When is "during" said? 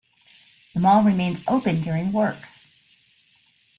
1.83-2.11